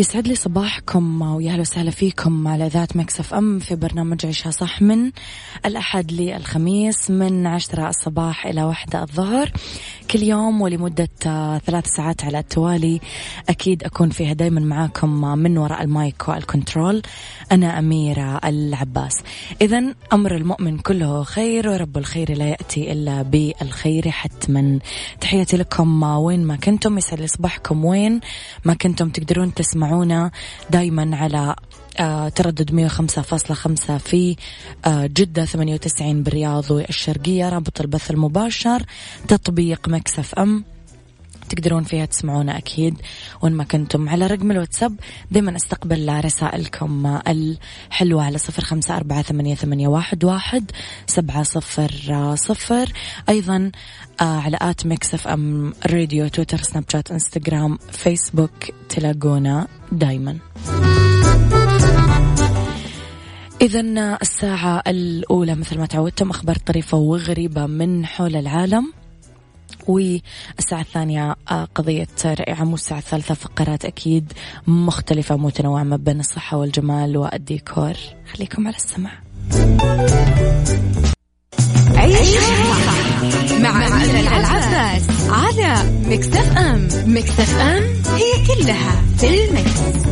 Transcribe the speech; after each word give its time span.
يسعد 0.00 0.28
لي 0.28 0.34
صباحكم 0.34 1.22
ويا 1.22 1.52
أهلا 1.52 1.60
وسهلا 1.60 1.90
فيكم 1.90 2.48
على 2.48 2.68
إذاعة 2.68 2.96
Mix 2.96 3.34
FM 3.34 3.58
في 3.58 3.74
برنامج 3.76 4.26
عيشها 4.26 4.50
صح 4.50 4.82
من 4.82 5.10
الأحد 5.66 6.12
للخميس 6.12 7.10
من 7.10 7.46
عشرة 7.46 7.88
الصباح 7.88 8.46
إلى 8.46 8.62
واحدة 8.62 9.02
الظهر. 9.02 9.52
كل 10.10 10.22
يوم 10.22 10.60
ولمدة 10.60 11.08
ثلاث 11.66 11.86
ساعات 11.86 12.24
على 12.24 12.38
التوالي 12.38 13.00
أكيد 13.48 13.84
أكون 13.84 14.10
فيها 14.10 14.32
دايما 14.32 14.60
معاكم 14.60 15.38
من 15.38 15.58
وراء 15.58 15.82
ال 15.82 15.94
mic 15.94 16.28
وال 16.28 16.44
control 16.44 17.02
أنا 17.52 17.78
أميرة 17.78 18.40
العباس. 18.44 19.22
إن 19.62 19.94
أمر 20.12 20.36
المؤمن 20.36 20.78
كله 20.78 21.22
خير 21.22 21.68
ورب 21.68 21.98
الخير 21.98 22.36
لا 22.36 22.48
يأتي 22.48 22.92
إلا 22.92 23.22
بالخير. 23.22 24.10
حتما. 24.10 24.78
تحياتي 25.20 25.56
لكم 25.56 26.02
وين 26.02 26.44
ما 26.44 26.56
كنتم 26.56 26.98
يسعد 26.98 27.20
لي 27.20 27.26
صباحكم 27.26 27.84
وين 27.84 28.20
ما 28.64 28.74
كنتم 28.74 29.08
تقدرون 29.08 29.54
تسمعوا 29.54 29.87
تسمعونا 29.88 30.30
دايما 30.70 31.16
على 31.16 31.56
آه 32.00 32.28
تردد 32.28 32.88
105.5 32.88 33.92
في 33.96 34.36
آه 34.84 35.06
جدة 35.06 35.44
98 35.44 36.22
بالرياض 36.22 36.70
والشرقية 36.70 37.48
رابط 37.48 37.80
البث 37.80 38.10
المباشر 38.10 38.82
تطبيق 39.28 39.88
Mix 39.88 40.34
FM. 40.34 40.64
تقدرون 41.48 41.82
فيها 41.82 42.04
تسمعونا 42.04 42.58
أكيد. 42.58 42.94
وين 43.42 43.52
ما 43.52 43.64
كنتم 43.64 44.08
على 44.08 44.26
رقم 44.26 44.50
الواتساب 44.50 44.94
دايما 45.30 45.56
أستقبل 45.56 46.24
رسائلكم 46.24 47.20
الحلوة 47.28 48.24
على 48.24 48.38
صفر 48.38 48.64
خمسة 48.64 48.96
أربعة 48.96 49.22
ثمانية, 49.22 49.54
ثمانية 49.54 49.88
واحد, 49.88 50.24
واحد 50.24 50.70
سبعة 51.06 51.42
صفر 51.42 52.34
صفر. 52.34 52.92
أيضا 53.28 53.70
آه 54.20 54.40
على 54.40 54.58
at 54.62 54.86
Mix 54.86 55.14
FM 55.14 55.72
Radio 55.86 56.28
تويتر 56.28 56.58
سناب 56.58 56.84
شات 56.92 57.10
إنستغرام 57.10 57.78
فيسبوك 57.92 58.64
تلاقونا 58.88 59.68
دايما. 59.92 60.38
إذا 63.60 63.80
الساعة 64.22 64.82
الأولى 64.86 65.54
مثل 65.54 65.78
ما 65.78 65.86
تعودتم 65.86 66.30
أخبار 66.30 66.56
طريفة 66.56 66.98
وغريبة 66.98 67.66
من 67.66 68.06
حول 68.06 68.36
العالم. 68.36 68.92
والساعة 69.88 70.80
الثانية 70.80 71.36
آه، 71.50 71.68
قضية 71.74 72.08
رأي 72.24 72.52
عام 72.52 72.72
والساعة 72.72 72.98
الثالثة 72.98 73.34
فقرات 73.34 73.84
أكيد 73.84 74.32
مختلفة 74.66 75.36
متنوعة 75.36 75.82
ما 75.82 75.96
بين 75.96 76.20
الصحة 76.20 76.56
والجمال 76.56 77.16
والديكور. 77.16 77.92
خليكم 78.34 78.66
على 78.66 78.76
السمع. 78.76 79.10
عيشها 81.96 82.74
صح 82.86 83.22
مع 83.60 83.86
العباس 84.20 85.02
على 85.30 85.90
مكتف 86.06 86.56
أم. 86.56 86.88
مكتف 87.06 87.58
أم 87.58 87.82
هي 88.14 88.46
كلها 88.46 89.02
في 89.18 89.44
المكس. 89.44 90.08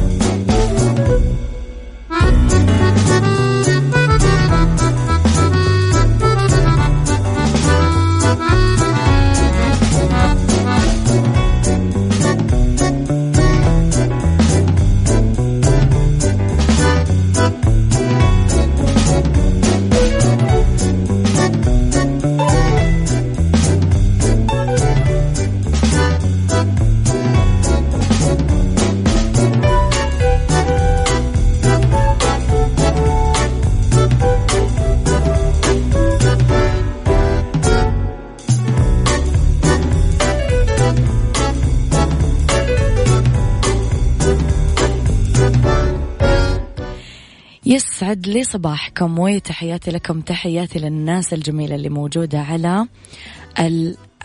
يسعد 48.06 48.26
لي 48.26 48.44
صباحكم 48.44 49.18
وتحياتي 49.18 49.90
لكم 49.90 50.20
تحياتي 50.20 50.78
للناس 50.78 51.32
الجميلة 51.32 51.74
اللي 51.74 51.88
موجودة 51.88 52.38
على 52.40 52.86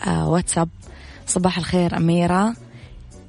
الواتساب 0.06 0.68
صباح 1.26 1.58
الخير 1.58 1.96
أميرة. 1.96 2.54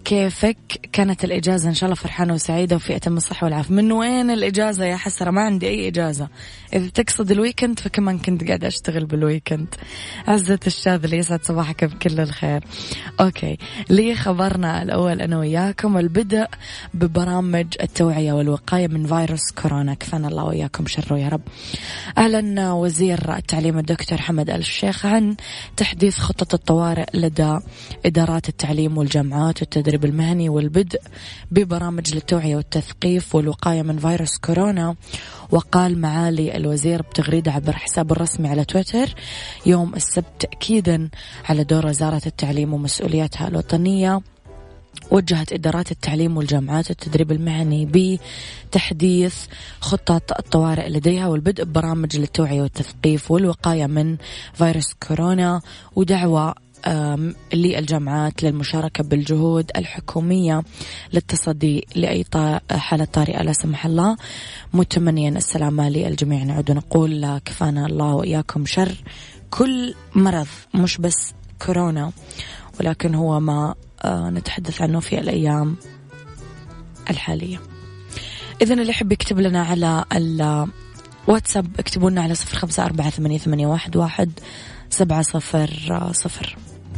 كيفك؟ 0.05 0.57
كانت 0.91 1.23
الإجازة 1.23 1.69
إن 1.69 1.73
شاء 1.73 1.85
الله 1.85 1.95
فرحانة 1.95 2.33
وسعيدة 2.33 2.75
وفي 2.75 2.95
أتم 2.95 3.17
الصحة 3.17 3.45
والعافية. 3.45 3.73
من 3.73 3.91
وين 3.91 4.31
الإجازة 4.31 4.85
يا 4.85 4.95
حسرة؟ 4.95 5.31
ما 5.31 5.41
عندي 5.41 5.67
أي 5.67 5.87
إجازة. 5.87 6.27
إذا 6.73 6.89
تقصد 6.89 7.31
ال 7.31 7.37
weekend 7.37 7.79
فكمان 7.79 8.19
كنت 8.19 8.47
قاعدة 8.47 8.67
أشتغل 8.67 9.05
بال 9.05 9.19
weekend. 9.19 9.75
عزة 10.27 10.59
الشاذلي 10.67 11.17
يسعد 11.17 11.45
صباحك 11.45 11.85
بكل 11.85 12.19
الخير. 12.19 12.63
okay. 13.21 13.57
لخبرنا 13.89 14.83
الأول 14.83 15.21
أنا 15.21 15.39
وياكم 15.39 15.97
البدء 15.97 16.45
ببرامج 16.93 17.67
التوعية 17.81 18.33
والوقاية 18.33 18.87
من 18.87 19.07
فيروس 19.07 19.51
كورونا. 19.51 19.93
كفانا 19.93 20.27
الله 20.27 20.43
وياكم 20.43 20.85
شره 20.85 21.17
يا 21.17 21.29
رب. 21.29 21.41
أعلن 22.17 22.59
وزير 22.59 23.35
التعليم 23.37 23.77
الدكتور 23.77 24.21
حمد 24.21 24.49
الشيخ 24.49 25.05
عن 25.05 25.35
تحديث 25.77 26.17
خطة 26.17 26.55
الطوارئ 26.55 27.05
لدى 27.13 27.57
إدارات 28.05 28.49
التعليم 28.49 28.97
والجامعات 28.97 29.61
والتدريب 29.61 29.92
المهني 30.05 30.49
والبدء 30.49 31.01
ببرامج 31.51 32.13
للتوعية 32.13 32.55
والتثقيف 32.55 33.35
والوقاية 33.35 33.81
من 33.81 33.97
فيروس 33.97 34.37
كورونا. 34.37 34.95
وقال 35.51 36.01
معالي 36.01 36.57
الوزير 36.57 37.01
بتغريدة 37.01 37.51
عبر 37.51 37.73
حسابه 37.73 38.15
الرسمي 38.15 38.49
على 38.49 38.65
تويتر 38.65 39.15
يوم 39.65 39.95
السبت 39.95 40.25
تأكيدا 40.39 41.09
على 41.49 41.63
دور 41.63 41.85
وزارة 41.85 42.21
التعليم 42.25 42.73
ومسؤولياتها 42.73 43.47
الوطنية. 43.47 44.21
وجهت 45.11 45.53
إدارات 45.53 45.91
التعليم 45.91 46.37
والجامعات 46.37 46.91
التدريب 46.91 47.31
المهني 47.31 48.19
بتحديث 48.69 49.35
خطة 49.79 50.21
الطوارئ 50.39 50.89
لديها 50.89 51.27
والبدء 51.27 51.63
ببرامج 51.63 52.17
للتوعية 52.17 52.61
والتثقيف 52.61 53.31
والوقاية 53.31 53.85
من 53.85 54.17
فيروس 54.53 54.93
كورونا. 55.07 55.61
ودعوة 55.95 56.55
للجامعات 57.53 58.43
للمشاركة 58.43 59.03
بالجهود 59.03 59.71
الحكومية 59.75 60.63
للتصدي 61.13 61.87
لأي 61.95 62.25
حالة 62.71 63.05
طارئة 63.05 63.41
لا 63.41 63.53
سمح 63.53 63.85
الله. 63.85 64.17
متمنيا 64.73 65.29
السلامة 65.29 65.89
للجميع. 65.89 66.43
نعود 66.43 66.71
ونقول 66.71 67.37
كفانا 67.37 67.85
الله 67.85 68.13
وإياكم 68.13 68.65
شر. 68.65 69.03
كل 69.49 69.95
مرض 70.15 70.47
مش 70.73 70.97
بس 70.97 71.33
كورونا 71.65 72.11
ولكن 72.79 73.15
هو 73.15 73.39
ما 73.39 73.75
آه، 74.05 74.29
نتحدث 74.29 74.81
عنه 74.81 74.99
في 74.99 75.19
الأيام 75.19 75.75
الحالية. 77.09 77.59
إذا 78.61 78.73
اللي 78.73 78.89
يحب 78.89 79.11
يكتب 79.11 79.39
لنا 79.39 79.63
على 79.63 80.05
الواتساب 81.27 81.79
اكتبوا 81.79 82.09
لنا 82.09 82.21
على 82.21 82.35
صفر 82.35 82.57
خمسة 82.57 82.85
أربعة 82.85 83.09
ثمانية, 83.09 83.67
واحد 83.67 84.31
سبعة 84.89 85.21
صفر 85.21 86.09
صفر. 86.11 86.57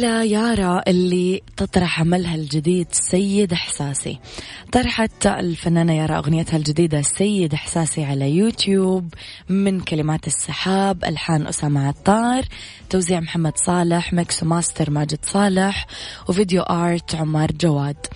إلى 0.00 0.30
يارا 0.30 0.82
اللي 0.88 1.42
تطرح 1.56 2.00
عملها 2.00 2.34
الجديد 2.34 2.86
سيد 2.92 3.52
إحساسي. 3.52 4.18
طرحت 4.72 5.26
الفنانة 5.26 5.92
يارا 5.92 6.18
أغنيتها 6.18 6.56
الجديدة 6.56 7.02
سيد 7.02 7.54
إحساسي 7.54 8.04
على 8.04 8.30
يوتيوب 8.36 9.14
من 9.48 9.80
كلمات 9.80 10.26
السحاب 10.26 11.04
ألحان 11.04 11.46
أسامة 11.46 11.88
عطار 11.88 12.44
توزيع 12.90 13.20
محمد 13.20 13.58
صالح 13.58 14.12
mix 14.12 14.42
master 14.42 14.90
ماجد 14.90 15.18
صالح 15.22 15.86
و 16.28 16.34
video 16.34 16.62
art 16.62 17.14
عمار 17.14 17.52
جواد. 17.52 18.06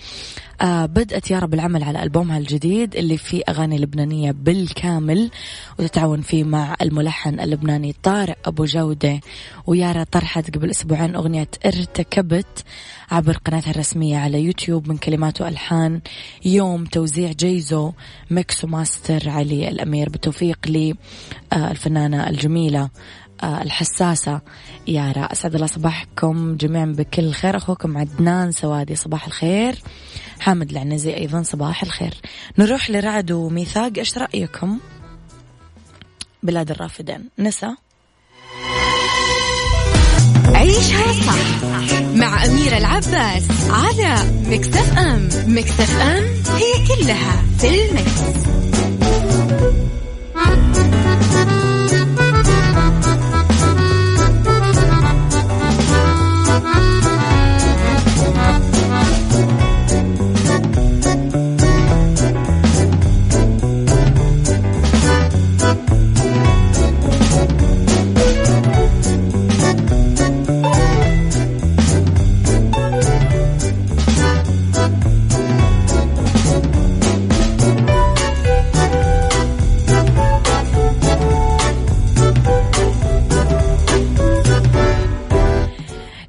بدأت 0.63 1.31
يارا 1.31 1.45
بالعمل 1.45 1.83
على 1.83 2.03
ألبومها 2.03 2.37
الجديد 2.37 2.95
اللي 2.95 3.17
فيه 3.17 3.43
أغاني 3.49 3.77
لبنانية 3.77 4.31
بالكامل 4.31 5.31
وتتعاون 5.79 6.21
فيه 6.21 6.43
مع 6.43 6.75
الملحن 6.81 7.39
اللبناني 7.39 7.95
طارق 8.03 8.37
أبو 8.45 8.65
جودة. 8.65 9.19
ويارا 9.67 10.03
طرحت 10.03 10.55
قبل 10.55 10.69
أسبوعين 10.69 11.15
أغنية 11.15 11.47
ارتكبت 11.65 12.63
عبر 13.11 13.37
قناتها 13.37 13.71
الرسمية 13.71 14.17
على 14.17 14.41
يوتيوب 14.43 14.89
من 14.89 14.97
كلمات 14.97 15.41
وألحان. 15.41 16.01
يوم 16.45 16.85
توزيع 16.85 17.31
جيزو 17.31 17.91
mix 18.29 18.63
و 18.63 18.72
master 18.72 19.29
علي 19.29 19.69
الأمير 19.69 20.09
بالتوفيق 20.09 20.59
للفنانة 20.67 22.29
الجميلة 22.29 22.89
آه، 23.43 23.61
الحساسة. 23.61 24.41
يارا 24.87 25.21
أسعد 25.21 25.55
الله 25.55 25.67
صباحكم 25.67 26.55
جميعا 26.55 26.85
بكل 26.85 27.31
خير. 27.31 27.57
أخوكم 27.57 27.97
عدنان 27.97 28.51
سوادي 28.51 28.95
صباح 28.95 29.25
الخير. 29.25 29.75
حامد 30.45 30.71
العنزي 30.71 31.17
أيضا 31.17 31.43
صباح 31.43 31.83
الخير. 31.83 32.13
نروح 32.57 32.89
لرعد 32.89 33.31
وميثاق. 33.31 33.91
إيش 33.97 34.17
رأيكم؟ 34.17 34.79
بلاد 36.43 36.71
الرافدين. 36.71 37.29
نسا. 37.39 37.75
عيشها 40.45 41.13
صح 41.13 41.63
مع 42.15 42.45
أميرة 42.45 42.77
العباس 42.77 43.43
على 43.69 44.15
مكتف 44.47 44.97
أم. 44.97 45.29
مكتف 45.47 46.01
أم 46.01 46.23
هي 46.55 46.87
كلها 46.87 47.43
في 47.59 47.89
المكس. 47.89 48.21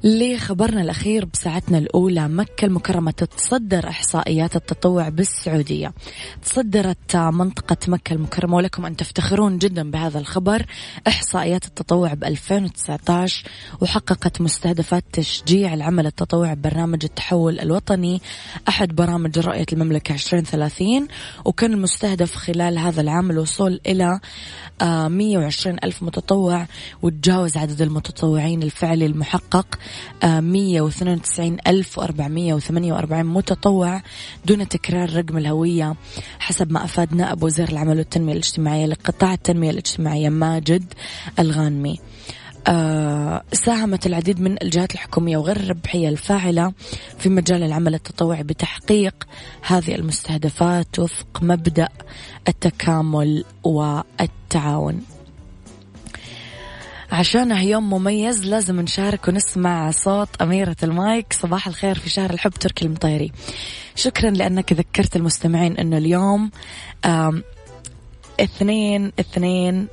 le 0.07 0.26
خبرنا 0.39 0.81
الأخير 0.81 1.25
بساعتنا 1.25 1.77
الأولى 1.77 2.27
مكة 2.27 2.65
المكرمة 2.65 3.11
تتصدر 3.11 3.89
إحصائيات 3.89 4.55
التطوع 4.55 5.09
بالسعودية. 5.09 5.93
تصدرت 6.43 7.15
منطقة 7.15 7.77
مكة 7.87 8.13
المكرمة 8.13 8.55
ولكم 8.55 8.85
أن 8.85 8.95
تفتخرون 8.95 9.57
جدا 9.57 9.91
بهذا 9.91 10.19
الخبر. 10.19 10.65
إحصائيات 11.07 11.65
التطوع 11.65 12.13
ب 12.13 12.23
2019 12.23 13.43
وحققت 13.81 14.41
مستهدفات 14.41 15.03
تشجيع 15.13 15.73
العمل 15.73 16.05
التطوعي 16.05 16.55
ببرنامج 16.55 17.03
التحول 17.03 17.59
الوطني 17.59 18.21
أحد 18.69 18.95
برامج 18.95 19.39
رؤية 19.39 19.65
المملكة 19.73 20.13
2030 20.13 21.07
وكان 21.45 21.73
المستهدف 21.73 22.35
خلال 22.35 22.77
هذا 22.77 23.01
العام 23.01 23.31
الوصول 23.31 23.79
إلى 23.87 24.19
120 24.81 25.77
ألف 25.83 26.03
متطوع 26.03 26.67
وتجاوز 27.01 27.57
عدد 27.57 27.81
المتطوعين 27.81 28.63
الفعلي 28.63 29.05
المحقق 29.05 29.67
192 30.27 31.57
ألف 31.67 31.97
وأربعمية 31.97 32.53
وثمانية 32.53 32.93
وأربعين 32.93 33.25
متطوع 33.25 34.01
دون 34.45 34.67
تكرار 34.67 35.15
رقم 35.15 35.37
الهوية 35.37 35.95
حسب 36.39 36.71
ما 36.71 36.83
أفاد 36.83 37.15
نائب 37.15 37.43
وزير 37.43 37.69
العمل 37.69 37.97
والتنمية 37.97 38.33
الاجتماعية 38.33 38.85
لقطاع 38.85 39.33
التنمية 39.33 39.69
الاجتماعية 39.69 40.29
ماجد 40.29 40.93
الغانمي. 41.39 41.99
آه 42.67 43.43
ساهمت 43.53 44.05
العديد 44.05 44.41
من 44.41 44.61
الجهات 44.61 44.93
الحكومية 44.93 45.37
وغير 45.37 45.55
الربحية 45.55 46.09
الفاعلة 46.09 46.73
في 47.19 47.29
مجال 47.29 47.63
العمل 47.63 47.95
التطوعي 47.95 48.43
بتحقيق 48.43 49.27
هذه 49.61 49.95
المستهدفات 49.95 50.99
وفق 50.99 51.39
مبدأ 51.41 51.87
التكامل 52.47 53.43
والتعاون. 53.63 55.16
عشانه 57.11 57.63
يوم 57.63 57.89
مميز 57.89 58.45
لازم 58.45 58.81
نشارك 58.81 59.27
ونسمع 59.27 59.91
صوت 59.91 60.41
أميرة 60.41 60.75
المايك. 60.83 61.33
صباح 61.33 61.67
الخير 61.67 61.99
في 61.99 62.09
شهر 62.09 62.29
الحب 62.29 62.51
تركي 62.51 62.85
المطيري. 62.85 63.31
شكرا 63.95 64.29
لأنك 64.29 64.73
ذكرت 64.73 65.15
المستمعين 65.15 65.77
أنه 65.77 65.97
اليوم 65.97 66.51
اثنين 68.39 69.11
اثنين 69.19 69.87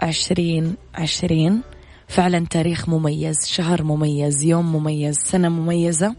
عشرين 0.00 0.76
عشرين. 0.94 1.62
فعلا 2.08 2.46
تاريخ 2.50 2.88
مميز 2.88 3.46
شهر 3.46 3.82
مميز 3.82 4.44
يوم 4.44 4.76
مميز 4.76 5.16
سنة 5.18 5.48
مميزة. 5.48 6.16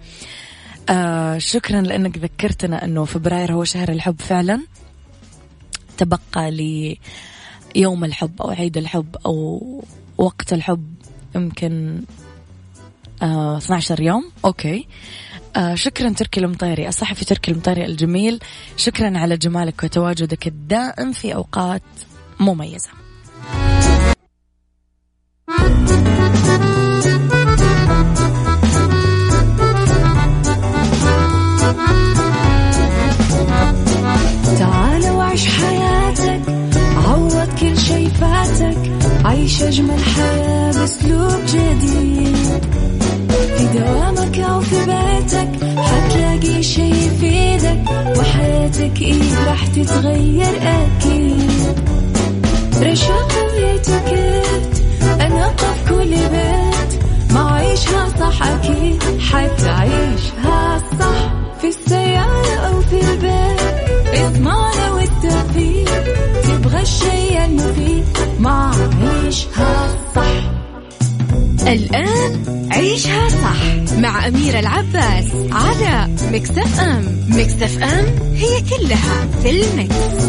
آه 0.90 1.38
شكرا 1.38 1.82
لأنك 1.82 2.18
ذكرتنا 2.18 2.86
أنه 2.86 3.06
فبراير 3.06 3.54
هو 3.54 3.64
شهر 3.64 3.90
الحب 3.90 4.22
فعلا. 4.22 4.62
تبقى 5.98 6.52
لي 6.52 6.98
يوم 7.78 8.04
الحب 8.04 8.42
أو 8.42 8.50
عيد 8.50 8.78
الحب 8.78 9.16
أو 9.26 9.62
وقت 10.18 10.54
الحب 10.54 10.94
يمكن 11.36 12.02
آه 13.22 13.58
12 13.58 14.02
يوم. 14.02 14.32
أوكي. 14.46 14.88
آه 15.56 15.76
شكرا 15.76 16.10
تركي 16.10 16.40
المطيري 16.40 16.88
الصحفي 16.88 17.26
تركي 17.26 17.52
المطيري 17.52 17.86
الجميل. 17.86 18.40
شكرا 18.78 19.18
على 19.18 19.38
جمالك 19.38 19.84
وتواجدك 19.84 20.48
الدائم 20.48 21.12
في 21.12 21.36
أوقات 21.36 21.82
مميزة. 22.40 22.90
مكتف 77.68 77.84
أم 77.84 78.34
هي 78.36 78.62
كلها 78.62 79.28
في 79.44 79.50
المكس. 79.50 80.28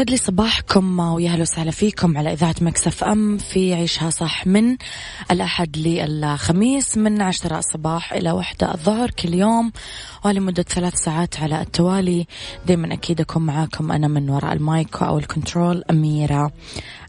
يسعد 0.00 0.10
لي 0.10 0.16
صباحكم 0.16 0.98
ويا 1.00 1.30
أهلا 1.30 1.42
وسهلا 1.42 1.70
فيكم 1.70 2.18
على 2.18 2.32
إذاعة 2.32 2.54
Mix 2.60 3.04
FM 3.04 3.38
في 3.38 3.74
عيشها 3.74 4.10
صح 4.10 4.46
من 4.46 4.76
الأحد 5.30 5.76
للخميس 5.76 6.96
من 6.96 7.22
عشرة 7.22 7.58
الصباح 7.58 8.12
إلى 8.12 8.32
وحدة 8.32 8.74
الظهر 8.74 9.10
كل 9.10 9.34
يوم 9.34 9.72
ولمدة 10.24 10.62
ثلاث 10.62 10.94
ساعات 10.94 11.40
على 11.40 11.60
التوالي. 11.60 12.26
دائما 12.66 12.94
أكيد 12.94 13.20
أكون 13.20 13.42
معاكم 13.42 13.92
أنا 13.92 14.08
من 14.08 14.30
وراء 14.30 14.52
المايك 14.52 15.02
أو 15.02 15.18
ال 15.18 15.26
control 15.26 15.84
أميرة 15.90 16.52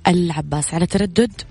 العباس. 0.07 0.73
على 0.73 0.85
تردد 0.85 1.41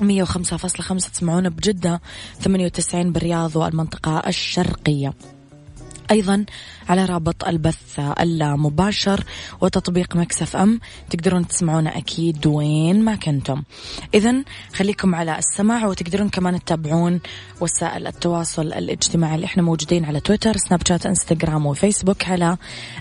105.5 0.00 1.10
تسمعونا 1.10 1.48
بجدة 1.48 2.00
98 2.40 3.12
بالرياض 3.12 3.56
والمنطقة 3.56 4.22
الشرقية. 4.26 5.12
أيضا 6.12 6.44
على 6.88 7.04
رابط 7.04 7.44
البث 7.44 8.00
المباشر 8.20 9.24
وتطبيق 9.60 10.16
Mix 10.16 10.56
FM. 10.56 10.80
تقدرون 11.10 11.48
تسمعونا 11.48 11.98
أكيد 11.98 12.46
وين 12.46 13.04
ما 13.04 13.16
كنتم. 13.16 13.62
إذا 14.14 14.44
خليكم 14.74 15.14
على 15.14 15.38
السماع 15.38 15.86
وتقدرون 15.86 16.28
كمان 16.28 16.64
تتابعون 16.64 17.20
وسائل 17.60 18.06
التواصل 18.06 18.66
الاجتماعي 18.66 19.34
اللي 19.34 19.46
إحنا 19.46 19.62
موجودين 19.62 20.04
على 20.04 20.20
تويتر 20.20 20.56
سناب 20.56 20.80
شات 20.88 21.06
إنستغرام 21.06 21.66
وفيسبوك 21.66 22.28
على 22.28 22.56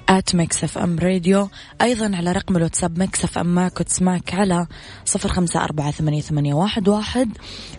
at 0.09 0.35
Mix 0.35 0.77
FM 0.77 0.99
Radio. 0.99 1.49
أيضا 1.81 2.15
على 2.15 2.31
رقم 2.31 2.57
الواتساب 2.57 2.99
Mix 2.99 3.37
FM 3.37 3.55
معاك 3.55 3.79
وتسمعك 3.79 4.33
على 4.33 4.67
صفر 5.05 5.29
خمسة 5.29 5.63
أربعة 5.63 5.91
ثمانية 5.91 6.53
واحد 6.53 6.87
واحد 6.87 7.29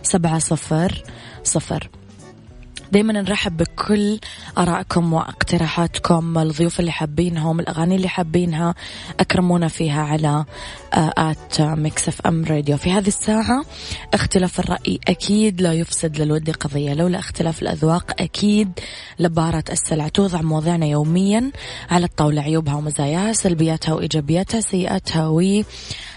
سبعة 0.03 0.39
صفر 0.39 1.03
صفر. 1.43 1.89
دايما 2.93 3.13
نرحب 3.13 3.57
بكل 3.57 4.19
آرائكم 4.57 5.13
واقتراحاتكم. 5.13 6.37
الضيوف 6.37 6.79
اللي 6.79 6.91
حابينهم 6.91 7.59
الأغاني 7.59 7.95
اللي 7.95 8.07
حابينها 8.07 8.75
أكرمونا 9.19 9.67
فيها 9.67 10.01
على 10.01 10.45
آه، 10.93 11.13
at 11.17 11.61
Mix 11.61 12.07
FM 12.07 12.45
Radio. 12.45 12.77
في 12.77 12.91
هذه 12.91 13.07
الساعة 13.07 13.65
اختلاف 14.13 14.59
الرأي 14.59 14.99
أكيد 15.07 15.61
لا 15.61 15.73
يفسد 15.73 16.21
للود 16.21 16.49
قضية. 16.49 16.93
لولا 16.93 17.19
اختلاف 17.19 17.61
الأذواق 17.61 18.21
أكيد 18.21 18.71
لبارت 19.19 19.63
السلع 19.71 20.07
توضع 20.07 20.41
مواضيعنا 20.41 20.85
يوميا 20.85 21.51
على 21.91 22.05
الطاولة. 22.05 22.41
عيوبها 22.41 22.75
ومزاياها 22.75 23.33
سلبياتها 23.33 23.93
وإيجابياتها 23.93 24.61
سيئاتها 24.61 25.27
و 25.27 25.41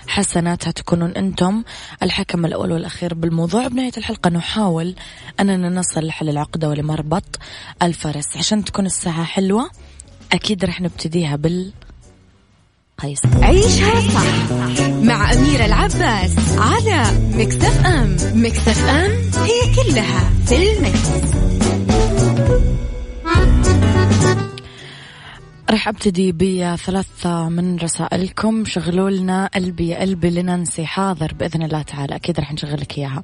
حسناتها 0.08 0.70
تكونون 0.70 1.10
أنتم 1.10 1.62
الحكم 2.02 2.46
الأول 2.46 2.72
والأخير 2.72 3.14
بالموضوع. 3.14 3.68
بنهاية 3.68 3.92
الحلقة 3.96 4.30
نحاول 4.30 4.94
أننا 5.40 5.68
نصل 5.68 6.06
لحل 6.06 6.28
العقدة 6.28 6.68
ولمربط 6.68 7.38
الفرس. 7.82 8.36
عشان 8.36 8.64
تكون 8.64 8.86
الساعة 8.86 9.25
حلوة 9.25 9.70
أكيد 10.32 10.64
رح 10.64 10.80
نبتديها 10.80 11.36
بال 11.36 11.72
قيس 12.98 13.20
عيشها 13.42 14.00
صح 14.00 14.50
مع 15.02 15.32
أميرة 15.32 15.64
العباس 15.64 16.34
على 16.58 17.04
مكتف 17.34 17.86
أم. 17.86 18.16
مكتف 18.34 18.84
أم 18.88 19.10
هي 19.44 19.75
كلها 19.75 20.30
في 20.46 20.72
المكس. 20.72 21.26
راح 25.70 25.88
أبتدي 25.88 26.32
بثلاثة 26.32 27.49
من 27.49 27.76
رسائلكم. 27.76 28.64
شغلوا 28.64 29.11
لنا 29.11 29.46
قلبي 29.54 29.94
قلبي 29.94 30.30
لننسي 30.30 30.87
حاضر 30.87 31.35
بإذن 31.35 31.62
الله 31.62 31.82
تعالى. 31.82 32.16
أكيد 32.16 32.40
راح 32.40 32.52
نشغل 32.52 32.80
لك 32.80 32.99
إياها. 32.99 33.23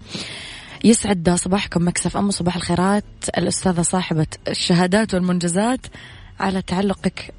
يسعد 0.85 1.31
صباحكم 1.31 1.89
مكسف 1.89 2.17
أم 2.17 2.31
صباح 2.31 2.57
الخيرات. 2.57 3.05
الأستاذة 3.39 3.83
صاحبة 3.83 4.27
الشهادات 4.49 5.15
والمنجزات. 5.15 5.87
على 6.41 6.63
تعلقك 6.63 7.35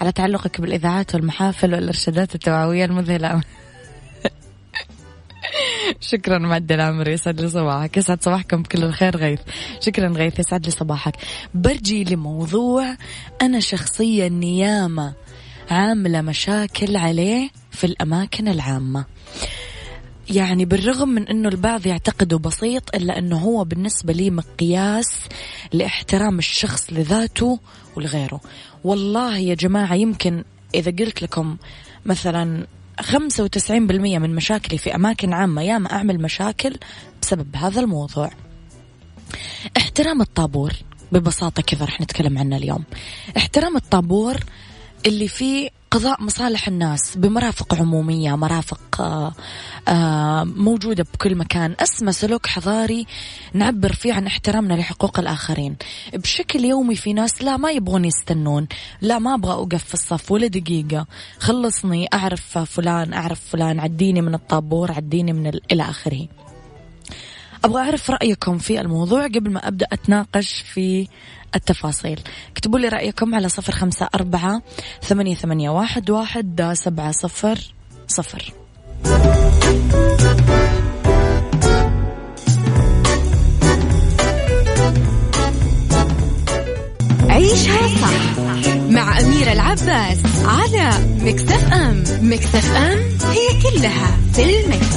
على 0.00 0.12
تعلقك 0.12 0.60
بالإذاعات 0.60 1.14
والمحافل 1.14 1.74
والإرشادات 1.74 2.34
التوعوية 2.34 2.84
المذهلة. 2.84 3.42
شكرا 6.00 6.38
معد 6.38 6.72
العمر 6.72 7.08
يسعد 7.08 7.40
لي 7.40 7.48
صباحك 7.48 7.96
يسعد 7.96 8.22
صباحكم 8.22 8.62
بكل 8.62 8.84
الخير 8.84 9.16
غيث. 9.16 9.40
شكرا 9.80 10.08
غيث 10.08 10.38
يسعد 10.38 10.64
لي 10.64 10.70
صباحك. 10.70 11.16
برجي 11.54 12.04
لموضوع 12.04 12.96
أنا 13.42 13.60
شخصيا 13.60 14.28
نيامة 14.28 15.14
عاملة 15.70 16.20
مشاكل 16.20 16.96
عليه 16.96 17.50
في 17.70 17.84
الأماكن 17.84 18.48
العامة. 18.48 19.04
يعني 20.30 20.64
بالرغم 20.64 21.08
من 21.08 21.28
إنه 21.28 21.48
البعض 21.48 21.86
يعتقده 21.86 22.38
بسيط 22.38 22.94
إلا 22.94 23.18
إنه 23.18 23.38
هو 23.38 23.64
بالنسبة 23.64 24.12
لي 24.12 24.30
مقياس 24.30 25.18
لاحترام 25.72 26.38
الشخص 26.38 26.92
لذاته 26.92 27.60
ولغيره. 27.96 28.40
والله 28.84 29.38
يا 29.38 29.54
جماعة 29.54 29.94
يمكن 29.94 30.44
إذا 30.74 30.90
قلت 30.90 31.22
لكم 31.22 31.56
مثلا 32.06 32.66
95% 33.02 33.70
من 34.18 34.34
مشاكلي 34.34 34.78
في 34.78 34.94
أماكن 34.94 35.32
عامة. 35.32 35.62
ياما 35.62 35.92
أعمل 35.92 36.22
مشاكل 36.22 36.76
بسبب 37.22 37.56
هذا 37.56 37.80
الموضوع. 37.80 38.30
احترام 39.76 40.20
الطابور 40.20 40.72
ببساطة 41.12 41.62
كذا 41.62 41.84
رح 41.84 42.00
نتكلم 42.00 42.38
عنه 42.38 42.56
اليوم. 42.56 42.84
احترام 43.36 43.76
الطابور 43.76 44.36
اللي 45.06 45.28
فيه 45.28 45.70
قضاء 45.90 46.22
مصالح 46.22 46.68
الناس 46.68 47.16
بمرافق 47.16 47.74
عمومية 47.74 48.36
مرافق 48.36 49.00
آه، 49.00 49.32
آه، 49.88 50.44
موجودة 50.44 51.06
بكل 51.14 51.34
مكان. 51.34 51.74
أسمى 51.80 52.12
سلوك 52.12 52.46
حضاري 52.46 53.06
نعبر 53.52 53.92
فيه 53.92 54.12
عن 54.12 54.26
احترامنا 54.26 54.74
لحقوق 54.74 55.18
الآخرين. 55.18 55.76
بشكل 56.14 56.64
يومي 56.64 56.94
في 56.94 57.12
ناس 57.12 57.42
لا 57.42 57.56
ما 57.56 57.70
يبغون 57.70 58.04
يستنون 58.04 58.68
لا 59.00 59.18
ما 59.18 59.34
أبغى 59.34 59.52
أوقف 59.52 59.84
في 59.84 59.94
الصف 59.94 60.32
ولا 60.32 60.46
دقيقة. 60.46 61.06
خلصني 61.38 62.08
أعرف 62.14 62.58
فلان 62.58 63.12
أعرف 63.12 63.40
فلان 63.40 63.80
عديني 63.80 64.20
من 64.20 64.34
الطابور 64.34 64.92
عديني 64.92 65.32
من 65.32 65.46
إلى 65.72 65.82
آخره. 65.82 66.28
أبغى 67.64 67.82
أعرف 67.82 68.10
رأيكم 68.10 68.58
في 68.58 68.80
الموضوع 68.80 69.26
قبل 69.26 69.50
ما 69.50 69.68
أبدأ 69.68 69.86
أتناقش 69.92 70.64
في 70.72 71.08
التفاصيل. 71.54 72.20
اكتبوا 72.52 72.78
لي 72.78 72.88
رأيكم 72.88 73.34
على 73.34 73.48
صفر 73.48 73.72
خمسة 73.72 74.08
أربعة 74.14 74.62
ثمانية, 75.02 75.34
ثمانية 75.34 75.70
واحد, 75.70 76.10
واحد 76.10 76.72
سبعة 76.74 77.12
صفر 77.12 77.58
صفر. 78.08 78.52
عيشها 87.28 87.88
صح 88.02 88.38
مع 88.90 89.20
أميرة 89.20 89.52
العباس 89.52 90.18
على 90.44 90.90
مكتف 91.20 91.72
أم. 91.72 92.04
مكتف 92.22 92.76
أم 92.76 92.98
هي 93.30 93.62
كلها 93.62 94.16
في 94.32 94.60
المكس. 94.60 94.96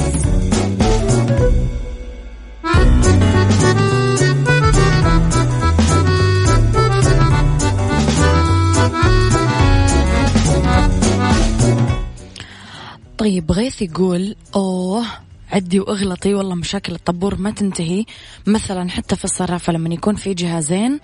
طيب 13.18 13.52
غيث 13.52 13.82
يقول 13.82 14.36
أوه 14.54 15.06
عدي 15.52 15.80
وأغلطي 15.80 16.34
والله 16.34 16.54
مشاكل 16.54 16.94
الطابور 16.94 17.36
ما 17.36 17.50
تنتهي. 17.50 18.04
مثلا 18.46 18.90
حتى 18.90 19.16
في 19.16 19.24
الصرافة 19.24 19.72
لما 19.72 19.94
يكون 19.94 20.16
في 20.16 20.34
جهازين 20.34 21.00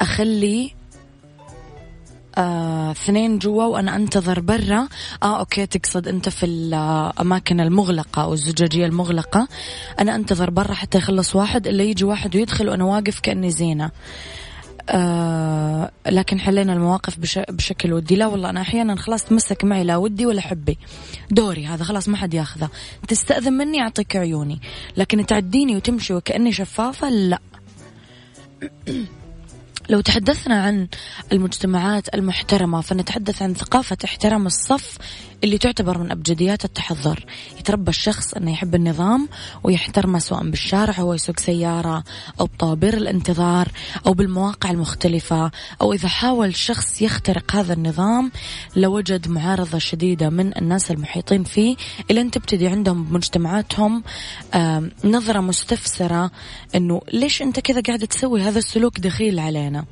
أخلي 0.00 0.70
آه، 2.38 2.90
اثنين 2.90 3.38
جوا 3.38 3.64
وأنا 3.64 3.96
أنتظر 3.96 4.40
برا. 4.40 4.88
آه 5.22 5.38
أوكي 5.38 5.66
تقصد 5.66 6.08
أنت 6.08 6.28
في 6.28 6.46
الاماكن 6.46 7.60
المغلقة 7.60 8.22
أو 8.22 8.32
الزجاجية 8.32 8.86
المغلقة. 8.86 9.48
أنا 10.00 10.14
أنتظر 10.14 10.50
برا 10.50 10.74
حتى 10.74 10.98
يخلص 10.98 11.36
واحد. 11.36 11.66
الا 11.66 11.82
يجي 11.82 12.04
واحد 12.04 12.36
ويدخل 12.36 12.68
وأنا 12.68 12.84
واقف 12.84 13.20
كأني 13.20 13.50
زينة. 13.50 13.90
آه 14.90 15.90
لكن 16.06 16.40
حلينا 16.40 16.72
المواقف 16.72 17.18
بش 17.18 17.38
بشكل 17.48 17.92
ودي. 17.92 18.16
لا 18.16 18.26
والله 18.26 18.50
أنا 18.50 18.60
أحيانا 18.60 18.96
خلاص 18.96 19.24
تمسك 19.24 19.64
معي 19.64 19.84
لا 19.84 19.96
ودي 19.96 20.26
ولا 20.26 20.40
حبي. 20.40 20.78
دوري 21.30 21.66
هذا 21.66 21.84
خلاص 21.84 22.08
ما 22.08 22.16
حد 22.16 22.34
ياخذه. 22.34 22.68
تستأذن 23.08 23.52
مني 23.52 23.80
أعطيك 23.82 24.16
عيوني. 24.16 24.60
لكن 24.96 25.26
تعديني 25.26 25.76
وتمشي 25.76 26.14
وكأني 26.14 26.52
شفافة 26.52 27.10
لا. 27.10 27.38
لو 29.88 30.00
تحدثنا 30.00 30.62
عن 30.62 30.88
المجتمعات 31.32 32.14
المحترمة 32.14 32.80
فنتحدث 32.80 33.42
عن 33.42 33.54
ثقافة 33.54 33.96
احترام 34.04 34.46
الصف 34.46 34.98
اللي 35.44 35.58
تعتبر 35.58 35.98
من 35.98 36.10
أبجديات 36.10 36.64
التحضر. 36.64 37.24
يتربى 37.58 37.90
الشخص 37.90 38.34
أنه 38.34 38.52
يحب 38.52 38.74
النظام 38.74 39.28
ويحترمه 39.64 40.18
سواء 40.18 40.50
بالشارع 40.50 40.94
وهو 40.98 41.14
يسوق 41.14 41.40
سيارة 41.40 42.04
أو 42.40 42.46
بطوابير 42.46 42.96
الانتظار 42.96 43.68
أو 44.06 44.12
بالمواقع 44.12 44.70
المختلفة. 44.70 45.50
أو 45.80 45.92
إذا 45.92 46.08
حاول 46.08 46.56
شخص 46.56 47.02
يخترق 47.02 47.56
هذا 47.56 47.72
النظام 47.72 48.32
لوجد 48.76 49.28
معارضة 49.28 49.78
شديدة 49.78 50.30
من 50.30 50.58
الناس 50.58 50.90
المحيطين 50.90 51.44
فيه. 51.44 51.76
إلى 52.10 52.20
أن 52.20 52.30
تبتدي 52.30 52.68
عندهم 52.68 53.04
بمجتمعاتهم 53.04 54.02
نظرة 55.04 55.40
مستفسرة 55.40 56.30
أنه 56.74 57.00
ليش 57.12 57.42
أنت 57.42 57.60
كذا 57.60 57.80
قاعد 57.80 58.06
تسوي 58.06 58.42
هذا 58.42 58.58
السلوك 58.58 59.00
دخيل 59.00 59.38
علينا؟ 59.38 59.84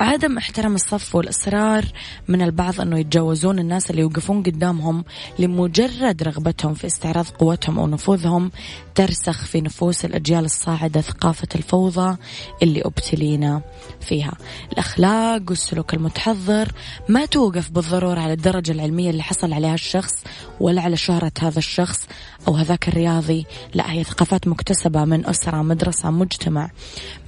عدم 0.00 0.38
احترام 0.38 0.74
الصف 0.74 1.14
والإصرار 1.14 1.84
من 2.28 2.42
البعض 2.42 2.80
أنه 2.80 2.98
يتجاوزون 2.98 3.58
الناس 3.58 3.90
اللي 3.90 4.02
يوقفون 4.02 4.42
قدامهم 4.42 5.04
لمجرد 5.38 6.22
رغبتهم 6.22 6.74
في 6.74 6.86
استعراض 6.86 7.26
قوتهم 7.26 7.78
أو 7.78 7.86
نفوذهم 7.86 8.50
ترسخ 8.94 9.44
في 9.44 9.60
نفوس 9.60 10.04
الأجيال 10.04 10.44
الصاعدة 10.44 11.00
ثقافة 11.00 11.48
الفوضى 11.54 12.16
اللي 12.62 12.82
أبتلينا 12.82 13.62
فيها. 14.00 14.32
الأخلاق 14.72 15.42
والسلوك 15.48 15.94
المتحضر 15.94 16.72
ما 17.08 17.26
توقف 17.26 17.70
بالضرورة 17.70 18.20
على 18.20 18.32
الدرجة 18.32 18.72
العلمية 18.72 19.10
اللي 19.10 19.22
حصل 19.22 19.52
عليها 19.52 19.74
الشخص 19.74 20.24
ولا 20.60 20.82
على 20.82 20.96
شهرة 20.96 21.32
هذا 21.40 21.58
الشخص 21.58 22.06
أو 22.48 22.56
هذاك 22.56 22.88
الرياضي. 22.88 23.46
لا 23.74 23.92
هي 23.92 24.04
ثقافات 24.04 24.48
مكتسبة 24.48 25.04
من 25.04 25.26
أسرة 25.26 25.62
مدرسة 25.62 26.10
مجتمع. 26.10 26.70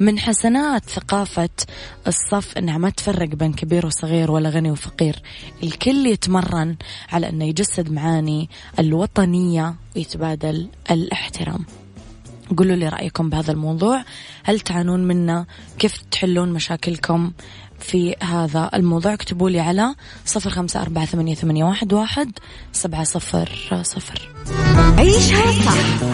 من 0.01 0.19
حسنات 0.19 0.85
ثقافة 0.85 1.49
الصف 2.07 2.59
أنها 2.59 2.79
ما 2.79 2.91
تفرق 2.91 3.29
بين 3.29 3.53
كبير 3.53 3.87
وصغير 3.87 4.31
ولا 4.31 4.51
غني 4.51 4.71
وفقير. 4.71 5.23
الكل 5.63 6.07
يتمرن 6.07 6.77
على 7.13 7.29
أنه 7.29 7.45
يجسد 7.45 7.93
معاني 7.93 8.49
الوطنية 8.79 9.75
ويتبادل 9.97 10.69
الاحترام. 10.91 11.65
قولوا 12.59 12.77
لي 12.77 12.89
رأيكم 12.89 13.31
بهذا 13.31 13.53
الموضوع. 13.53 14.05
هل 14.45 14.61
تعانون 14.61 15.05
منه؟ 15.05 15.47
كيف 15.79 16.03
تحلون 16.11 16.53
مشاكلكم 16.53 17.33
في 17.79 18.17
هذا 18.23 18.71
الموضوع؟ 18.75 19.15
اكتبوا 19.15 19.51
لي 19.51 19.61
على 19.61 19.95
صفر 20.25 20.51
خمسة 20.51 20.83
أربعة 20.83 21.05
ثمانية, 21.05 21.65
واحد 21.65 22.33
سبعة 22.73 23.05
صفر 23.05 23.83
صفر. 23.83 24.31
عيشها 24.99 25.53
صح. 25.53 26.14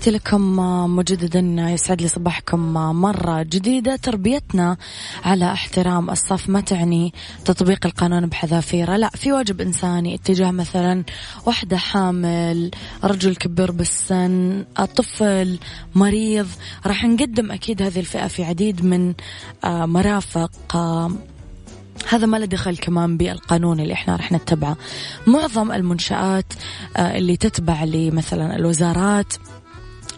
تحياتي 0.00 0.18
لكم 0.18 0.56
مجددا 0.96 1.40
يسعد 1.70 2.02
لي 2.02 2.08
صباحكم 2.08 2.72
مرة 3.00 3.42
جديدة. 3.42 3.96
تربيتنا 3.96 4.76
على 5.24 5.52
احترام 5.52 6.10
الصف 6.10 6.48
ما 6.48 6.60
تعني 6.60 7.14
تطبيق 7.44 7.86
القانون 7.86 8.26
بحذافيره. 8.26 8.96
لا 8.96 9.08
في 9.08 9.32
واجب 9.32 9.60
إنساني 9.60 10.14
اتجاه 10.14 10.50
مثلا 10.50 11.04
وحدة 11.46 11.76
حامل 11.76 12.70
رجل 13.04 13.36
كبير 13.36 13.70
بالسن 13.70 14.64
طفل 14.96 15.58
مريض. 15.94 16.48
راح 16.86 17.04
نقدم 17.04 17.50
أكيد 17.52 17.82
هذه 17.82 18.00
الفئة 18.00 18.26
في 18.26 18.44
عديد 18.44 18.84
من 18.84 19.14
آه، 19.64 19.86
مرافق 19.86 20.76
آه، 20.76 21.10
هذا 22.08 22.26
ما 22.26 22.36
له 22.36 22.46
دخل 22.46 22.76
كمان 22.76 23.16
بالقانون 23.16 23.80
اللي 23.80 23.92
إحنا 23.92 24.16
رح 24.16 24.32
نتبعه. 24.32 24.76
معظم 25.26 25.72
المنشآت 25.72 26.52
آه، 26.96 27.18
اللي 27.18 27.36
تتبع 27.36 27.84
لمثلا 27.84 28.56
الوزارات 28.56 29.34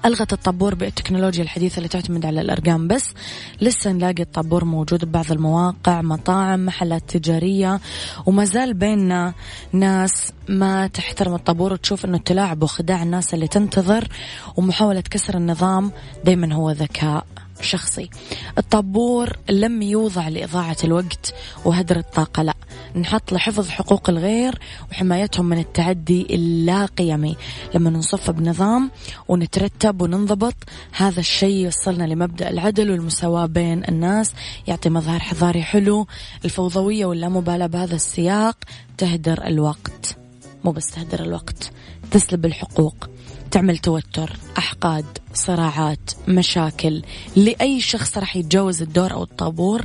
ألغت 0.05 0.33
الطابور 0.33 0.75
بالتكنولوجيا 0.75 1.43
الحديثة 1.43 1.77
اللي 1.77 1.89
تعتمد 1.89 2.27
على 2.27 2.41
الأرقام 2.41 2.89
بس 2.89 3.15
لسه 3.61 3.93
نلاقي 3.93 4.23
الطابور 4.23 4.65
موجود 4.65 5.05
ببعض 5.05 5.33
المواقع 5.33 6.03
مطاعم 6.03 6.67
محلات 6.67 7.03
تجارية 7.17 7.81
وما 8.27 8.45
زال 8.45 8.75
بيننا 8.75 9.35
ناس 9.73 10.33
ما 10.49 10.87
تحترم 10.87 11.35
الطابور 11.35 11.73
وتشوف 11.73 12.05
أنه 12.05 12.17
التلاعب 12.17 12.63
وخداع 12.63 13.03
الناس 13.03 13.35
اللي 13.35 13.49
تنتظر 13.49 14.09
ومحاولة 14.57 15.01
كسر 15.01 15.37
النظام 15.37 15.93
دايما 16.25 16.55
هو 16.55 16.71
ذكاء. 16.71 17.27
شخصي. 17.63 18.11
الطابور 18.59 19.37
لم 19.51 19.83
يوضع 19.83 20.29
لإضاعة 20.29 20.77
الوقت 20.85 21.35
وهدر 21.65 21.97
الطاقة 21.97 22.43
لا. 22.43 22.55
نحط 22.97 23.33
لحفظ 23.33 23.69
حقوق 23.69 24.11
الغير 24.11 24.59
وحمايتهم 24.91 25.47
من 25.47 25.59
التعدي 25.59 26.27
اللا 26.35 26.87
قيمي. 26.87 27.37
لما 27.75 27.91
نصف 27.91 28.31
بنظام 28.31 28.91
ونترتب 29.29 30.03
وننضبط 30.03 30.55
هذا 30.93 31.21
الشيء 31.21 31.57
يوصلنا 31.65 32.05
لمبدأ 32.05 32.51
العدل 32.51 32.91
والمساواة 32.91 33.47
بين 33.47 33.85
الناس 33.89 34.33
يعطي 34.67 34.91
مظهر 34.91 35.21
حضاري 35.21 35.63
حلو. 35.63 36.07
الفوضوية 36.45 37.07
واللامبالاة 37.07 37.67
بهذا 37.67 37.95
السياق 37.95 38.57
تهدر 38.99 39.47
الوقت. 39.47 40.17
مو 40.65 40.73
بس 40.73 40.87
تهدر 40.87 41.23
الوقت 41.23 41.73
تسلب 42.11 42.47
الحقوق. 42.47 43.12
تعمل 43.53 43.79
توتر 43.79 44.31
أحقاد 44.59 45.05
صراعات 45.35 46.11
مشاكل. 46.29 47.03
لأي 47.37 47.81
شخص 47.81 48.19
راح 48.19 48.37
يتجاوز 48.37 48.83
الدور 48.83 49.13
أو 49.13 49.23
الطابور 49.23 49.85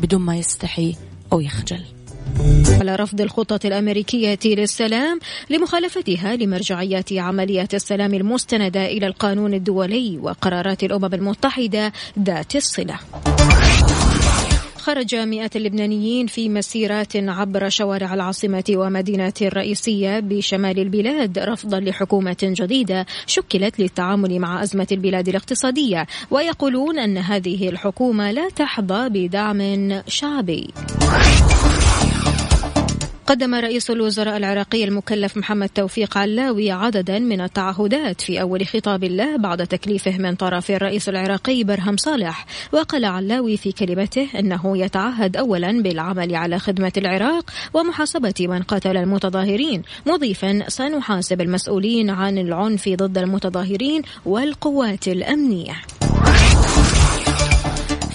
بدون 0.00 0.20
ما 0.20 0.36
يستحي 0.36 0.96
أو 1.32 1.40
يخجل. 1.40 1.84
على 2.80 2.96
رفض 2.96 3.20
الخطة 3.20 3.60
الأمريكية 3.64 4.38
للسلام 4.44 5.20
لمخالفتها 5.50 6.36
لمرجعيات 6.36 7.12
عمليات 7.12 7.74
السلام 7.74 8.14
المستندة 8.14 8.86
إلى 8.86 9.06
القانون 9.06 9.54
الدولي 9.54 10.18
وقرارات 10.18 10.84
الأمم 10.84 11.14
المتحدة 11.14 11.92
ذات 12.18 12.56
الصلة. 12.56 12.98
خرج 14.88 15.14
مئات 15.14 15.56
اللبنانيين 15.56 16.26
في 16.26 16.48
مسيرات 16.48 17.16
عبر 17.16 17.68
شوارع 17.68 18.14
العاصمة 18.14 18.64
ومدينة 18.70 19.32
الرئيسية 19.42 20.20
بشمال 20.20 20.78
البلاد 20.78 21.38
رفضا 21.38 21.80
لحكومة 21.80 22.36
جديدة 22.42 23.06
شكلت 23.26 23.80
للتعامل 23.80 24.38
مع 24.38 24.62
أزمة 24.62 24.86
البلاد 24.92 25.28
الاقتصادية. 25.28 26.06
ويقولون 26.30 26.98
أن 26.98 27.18
هذه 27.18 27.68
الحكومة 27.68 28.30
لا 28.30 28.48
تحظى 28.48 29.08
بدعم 29.08 30.02
شعبي. 30.06 30.68
قدم 33.28 33.54
رئيس 33.54 33.90
الوزراء 33.90 34.36
العراقي 34.36 34.84
المكلف 34.84 35.36
محمد 35.36 35.68
توفيق 35.68 36.18
علاوي 36.18 36.70
عددا 36.70 37.18
من 37.18 37.40
التعهدات 37.40 38.20
في 38.20 38.40
أول 38.40 38.66
خطاب 38.66 39.04
له 39.04 39.36
بعد 39.36 39.66
تكليفه 39.66 40.18
من 40.18 40.34
طرف 40.34 40.70
الرئيس 40.70 41.08
العراقي 41.08 41.64
برهم 41.64 41.96
صالح. 41.96 42.46
وقال 42.72 43.04
علاوي 43.04 43.56
في 43.56 43.72
كلمته 43.72 44.28
أنه 44.38 44.78
يتعهد 44.78 45.36
أولا 45.36 45.82
بالعمل 45.82 46.34
على 46.34 46.58
خدمة 46.58 46.92
العراق 46.96 47.50
ومحاسبة 47.74 48.34
من 48.40 48.62
قتل 48.62 48.96
المتظاهرين 48.96 49.82
مضيفا 50.06 50.68
سنحاسب 50.68 51.40
المسؤولين 51.40 52.10
عن 52.10 52.38
العنف 52.38 52.88
ضد 52.88 53.18
المتظاهرين 53.18 54.02
والقوات 54.26 55.08
الأمنية. 55.08 55.74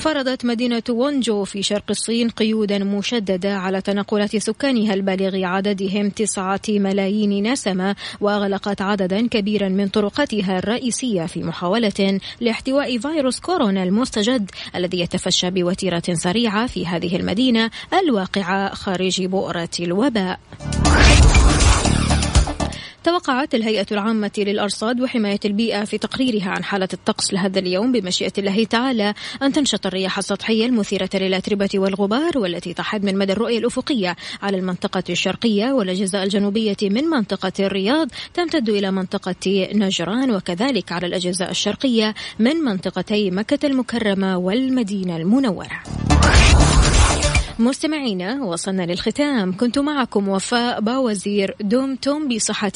فرضت 0.04 0.46
مدينة 0.46 0.84
وونجو 0.90 1.44
في 1.44 1.64
شرق 1.64 1.84
الصين 1.90 2.30
قيودا 2.30 2.80
مشددة 2.80 3.58
على 3.58 3.82
تنقلات 3.82 4.38
سكانها 4.38 4.94
البالغ 4.94 5.46
عددهم 5.46 6.10
تسعة 6.10 6.62
ملايين 6.70 7.52
نسمة 7.52 7.96
وأغلقت 8.22 8.82
عددا 8.82 9.28
كبيرا 9.28 9.70
من 9.70 9.88
طرقاتها 9.88 10.60
الرئيسية 10.60 11.26
في 11.26 11.44
محاولة 11.44 12.20
لاحتواء 12.40 12.98
فيروس 12.98 13.40
كورونا 13.40 13.84
المستجد 13.84 14.52
الذي 14.76 15.00
يتفشى 15.00 15.50
بوتيرة 15.50 16.04
سريعة 16.14 16.68
في 16.68 16.88
هذه 16.88 17.16
المدينة 17.16 17.70
الواقعة 17.94 18.74
خارج 18.74 19.26
بؤرة 19.26 19.70
الوباء. 19.80 20.40
توقعت 23.04 23.56
الهيئة 23.56 23.86
العامة 23.92 24.32
للأرصاد 24.38 25.02
وحماية 25.02 25.40
البيئة 25.46 25.84
في 25.84 25.98
تقريرها 25.98 26.50
عن 26.50 26.64
حالة 26.64 26.88
الطقس 26.94 27.34
لهذا 27.34 27.60
اليوم 27.60 27.92
بمشيئة 27.92 28.32
الله 28.38 28.64
تعالى 28.64 29.14
أن 29.42 29.54
تنشط 29.54 29.86
الرياح 29.86 30.18
السطحية 30.18 30.66
المثيرة 30.66 31.10
للأتربة 31.14 31.70
والغبار 31.76 32.38
والتي 32.38 32.74
تحد 32.74 33.04
من 33.06 33.18
مدى 33.18 33.32
الرؤية 33.32 33.58
الأفقية 33.58 34.16
على 34.42 34.58
المنطقة 34.58 35.04
الشرقية 35.10 35.72
والأجزاء 35.72 36.24
الجنوبية 36.24 36.78
من 36.84 37.04
منطقة 37.04 37.52
الرياض 37.60 38.08
تمتد 38.34 38.70
إلى 38.70 38.92
منطقة 38.92 39.68
نجران 39.74 40.32
وكذلك 40.32 40.92
على 40.92 41.08
الأجزاء 41.08 41.52
الشرقية 41.52 42.14
من 42.40 42.56
منطقتي 42.56 43.32
مكة 43.32 43.68
المكرمة 43.68 44.38
والمدينة 44.38 45.18
المنورة. 45.18 45.84
مستمعينا 47.60 48.44
وصلنا 48.44 48.84
للختام. 48.84 49.58
كنت 49.58 49.80
معكم 49.80 50.28
وفاء 50.30 50.82
باوزير 50.82 51.56
دمتم 51.62 52.28
بصحة 52.28 52.72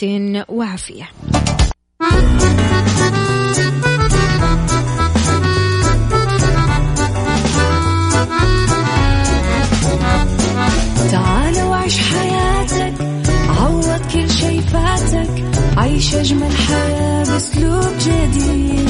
وعافية. 0.50 1.10
تعال 11.12 11.64
وعيش 11.64 11.98
حياتك 12.00 12.94
عوض 13.50 14.02
كل 14.14 14.30
شي 14.30 14.62
فاتك 14.62 15.44
عيش 15.78 16.16
أجمل 16.16 16.52
حياة 16.52 17.24
بأسلوب 17.24 17.94
جديد. 18.00 18.88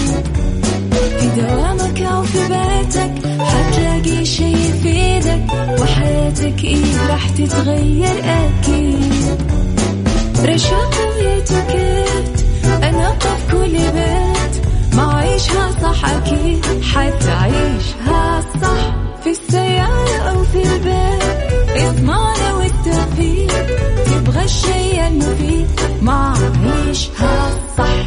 في 1.19 1.41
دوامك 1.41 2.01
أو 2.01 2.23
في 2.23 2.39
بيتك 2.39 3.27
حتلاقي 3.39 3.96
لك 6.47 6.63
إيه 6.63 7.07
راح 7.09 7.29
تتغير 7.29 8.19
أكيد. 8.23 9.41
رشاق 10.45 10.93
ويتوكيت 11.09 12.45
أنا 12.83 13.09
في 13.09 13.51
كل 13.51 13.71
بيت. 13.71 14.65
ما 14.93 15.13
عيشها 15.13 15.71
صح 15.81 16.09
أكيد 16.09 16.65
حتعيشها 16.83 18.41
صح. 18.61 18.95
في 19.23 19.29
السيارة 19.29 20.17
أو 20.29 20.43
في 20.43 20.63
البيت 20.63 21.23
إضمعنا 21.87 22.53
والتوفيق. 22.53 23.65
تبغى 24.05 24.43
الشيء 24.43 25.07
المفيد 25.07 25.67
ما 26.01 26.33
عيشها 26.65 27.49
صح. 27.77 28.06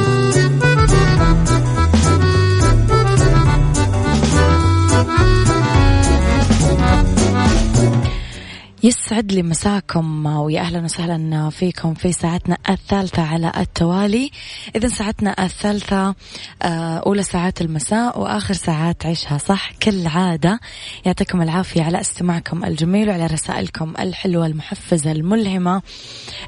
يسعد 8.83 9.31
لي 9.31 9.43
مساكم 9.43 10.25
ويا 10.25 10.61
أهلا 10.61 10.83
وسهلا 10.83 11.49
فيكم 11.49 11.93
في 11.93 12.11
ساعتنا 12.11 12.57
الثالثة 12.69 13.21
على 13.21 13.51
التوالي، 13.57 14.31
إذا 14.75 14.87
ساعتنا 14.87 15.45
الثالثة 15.45 16.15
آه، 16.61 16.97
أولى 16.97 17.23
ساعات 17.23 17.61
المساء 17.61 18.19
وآخر 18.19 18.53
ساعات 18.53 19.05
عيشها. 19.05 19.37
صح 19.37 19.71
كالعادة، 19.79 20.59
يعطيكم 21.05 21.41
العافية 21.41 21.83
على 21.83 22.01
استماعكم 22.01 22.65
الجميل 22.65 23.09
وعلى 23.09 23.25
رسائلكم 23.25 23.93
الحلوة 23.99 24.45
المحفزة 24.45 25.11
الملهمة 25.11 25.81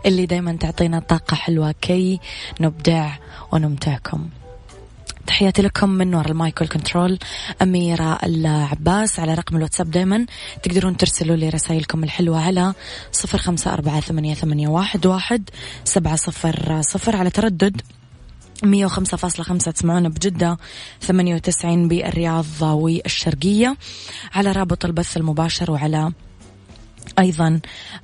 اللي 0.06 0.26
دايما 0.26 0.54
تعطينا 0.56 1.00
طاقة 1.00 1.36
حلوة 1.36 1.72
كي 1.82 2.20
نبدع 2.62 3.10
ونمتعكم. 3.52 4.30
تحياتي 5.28 5.62
لكم 5.62 5.90
من 5.90 6.16
وراء 6.16 6.32
ال 6.32 6.39
mic 6.39 6.62
وال 6.62 6.73
control. 6.73 7.20
أميرة 7.62 8.20
العباس 8.24 9.20
على 9.20 9.34
رقم 9.34 9.58
الواتساب 9.58 9.92
دايما. 9.92 10.26
تقدرون 10.64 10.98
ترسلوا 10.98 11.36
لي 11.36 11.50
رسائلكم 11.50 12.04
الحلوة 12.04 12.46
على 12.46 12.74
صفر 13.12 13.38
خمسة 13.38 13.74
أربعة 13.74 14.00
ثمانية, 14.00 14.34
ثمانية 14.34 14.68
واحد, 14.68 15.06
واحد 15.06 15.50
سبعة 15.84 16.16
صفر 16.16 16.82
صفر 16.82 17.16
على 17.16 17.30
تردد 17.30 17.82
مية 18.64 18.86
وخمسة 18.86 19.18
فاصلة 19.18 19.46
خمسة 19.46 19.72
تسمعونا 19.72 20.10
بجدة 20.10 20.58
ثمانية 21.02 21.36
وتسعين 21.36 21.88
بالرياض 21.88 22.46
والشرقية 22.62 23.78
على 24.34 24.52
رابط 24.52 24.86
البث 24.86 25.18
المباشر 25.18 25.72
وعلى 25.72 26.12
أيضا 27.20 27.60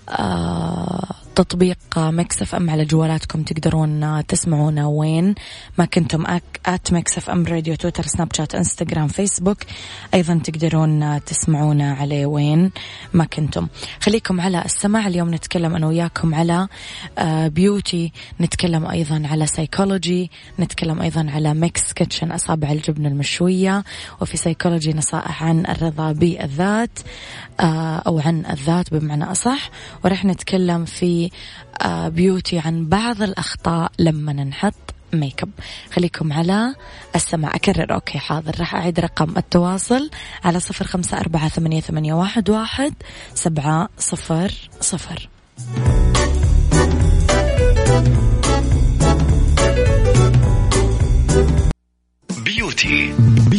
آه 0.10 1.16
تطبيق 1.36 1.78
مكسف 1.98 2.56
أم 2.56 2.70
على 2.70 2.86
جوالاتكم 2.86 3.44
تقدرون 3.44 4.26
تسمعونا 4.28 4.88
وين. 4.88 5.36
ما 5.78 5.86
كنتم 5.86 6.26
at 6.66 6.94
Mix 6.94 7.30
FM 7.30 7.46
Radio 7.46 7.76
تويتر 7.76 8.06
سناب 8.06 8.36
شات 8.36 8.56
إنستغرام 8.56 9.08
فيسبوك. 9.08 9.58
أيضا 10.14 10.42
تقدرون 10.44 11.24
تسمعونا 11.24 11.94
عليه 11.94 12.26
وين 12.26 12.72
ما 13.14 13.26
كنتم. 13.26 13.68
خليكم 14.02 14.42
على 14.42 14.66
السماع. 14.66 15.08
اليوم 15.08 15.34
نتكلم 15.34 15.76
أنا 15.76 15.88
وياكم 15.88 16.36
على 16.36 16.68
beauty 17.50 18.06
آه، 18.06 18.44
نتكلم 18.44 18.86
أيضا 18.86 19.24
على 19.26 19.48
سيكولوجي 19.48 20.32
نتكلم 20.60 21.02
أيضا 21.02 21.28
على 21.30 21.54
Mix 21.54 21.94
Kitchen 21.94 22.32
أصابع 22.32 22.72
الجبن 22.72 23.06
المشوية. 23.06 23.84
وفي 24.22 24.38
سيكولوجي 24.38 24.94
نصائح 24.94 25.44
عن 25.44 25.66
الرضا 25.66 26.12
بالذات 26.12 27.00
آه، 27.60 28.04
أو 28.08 28.20
عن 28.20 28.46
الذات 28.46 28.94
بمعنى 28.94 29.32
أصح. 29.32 29.70
ورح 30.04 30.26
نتكلم 30.26 30.86
في 30.86 31.19
beauty 31.86 32.60
عن 32.60 32.86
بعض 32.86 33.22
الأخطاء 33.22 33.92
لما 34.00 34.34
نحط 34.34 34.74
ميك 35.14 35.44
اب 35.44 35.50
خليكم 35.94 36.34
على 36.34 36.76
السماع. 37.16 37.56
أكرر. 37.56 37.94
okay 37.94 38.20
حاضر. 38.20 38.60
راح 38.60 38.76
أعيد 38.76 39.00
رقم 39.00 39.38
التواصل 39.38 40.10
على 40.44 40.60
صفر 40.60 40.86
خمسة 40.86 41.18
أربعة 41.20 41.50
ثمانية, 41.50 41.82
ثمانية 41.82 42.14
واحد, 42.14 42.50
واحد 42.50 42.94
سبعة 43.34 43.90
صفر 43.98 44.52
صفر. 44.82 45.30
beauty. 52.46 53.16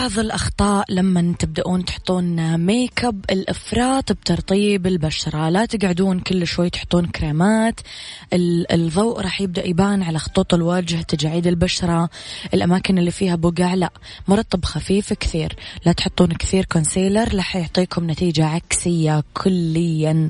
بعض 0.00 0.18
الأخطاء 0.18 0.84
لما 0.88 1.34
تبدأون 1.38 1.84
تحطون 1.84 2.58
ميك 2.58 3.04
اب 3.04 3.24
الإفراط 3.30 4.12
بترطيب 4.12 4.86
البشرة. 4.86 5.48
لا 5.48 5.66
تقعدون 5.66 6.20
كل 6.20 6.46
شوي 6.46 6.70
تحطون 6.70 7.06
كريمات. 7.06 7.80
الضوء 8.32 9.20
راح 9.20 9.40
يبدأ 9.40 9.66
يبان 9.66 10.02
على 10.02 10.18
خطوط 10.18 10.54
الوجه 10.54 11.02
تجاعيد 11.02 11.46
البشرة. 11.46 12.10
الأماكن 12.54 12.98
اللي 12.98 13.10
فيها 13.10 13.36
بقع 13.36 13.74
لا 13.74 13.90
مرطب 14.28 14.64
خفيف 14.64 15.12
كثير. 15.12 15.56
لا 15.86 15.92
تحطون 15.92 16.28
كثير 16.28 16.64
concealer 16.64 17.34
راح 17.34 17.56
يعطيكم 17.56 18.10
نتيجة 18.10 18.46
عكسية 18.46 19.22
كليا. 19.34 20.28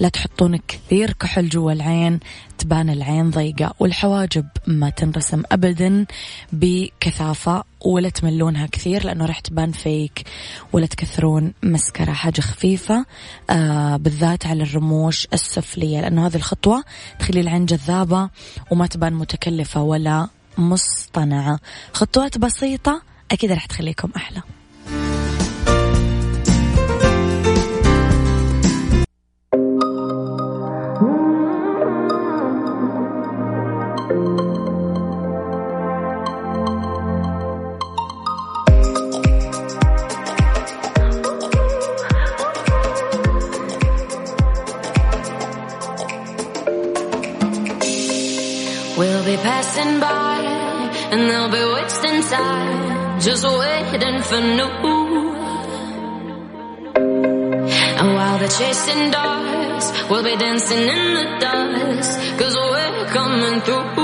لا 0.00 0.08
تحطون 0.08 0.58
كثير 0.68 1.12
كحل 1.12 1.48
جوا 1.48 1.72
العين 1.72 2.20
تبان 2.58 2.90
العين 2.90 3.30
ضيقة. 3.30 3.74
والحواجب 3.80 4.46
ما 4.66 4.90
تنرسم 4.90 5.42
أبدا 5.52 6.06
بكثافة 6.52 7.64
ولا 7.84 8.08
تملونها 8.08 8.66
كثير 8.66 9.11
لأنه 9.12 9.26
راح 9.26 9.40
تبان 9.40 9.72
فيك 9.72 10.24
ولا 10.72 10.86
تكثرون 10.86 11.52
مسكرة 11.62 12.12
حاجة 12.12 12.40
خفيفة 12.40 13.06
آه 13.50 13.96
بالذات 13.96 14.46
على 14.46 14.62
الرموش 14.62 15.28
السفلية 15.32 16.00
لأنه 16.00 16.26
هذه 16.26 16.36
الخطوة 16.36 16.84
تخلي 17.18 17.40
العين 17.40 17.66
جذابة 17.66 18.30
وما 18.70 18.86
تبان 18.86 19.12
متكلفة 19.12 19.82
ولا 19.82 20.28
مصطنعة. 20.58 21.58
خطوات 21.92 22.38
بسيطة 22.38 23.02
أكيد 23.30 23.52
راح 23.52 23.66
تخليكم 23.66 24.10
أحلى. 24.16 24.42
Just 53.20 53.44
waiting 53.44 54.22
for 54.22 54.40
new. 54.40 54.70
And 58.00 58.14
while 58.14 58.38
they're 58.38 58.48
chasing 58.48 59.10
dogs, 59.10 59.92
we'll 60.08 60.24
be 60.24 60.36
dancing 60.36 60.78
in 60.78 61.14
the 61.14 61.24
dust, 61.40 62.18
cause 62.38 62.56
we're 62.56 63.06
coming 63.06 63.60
through. 63.60 64.01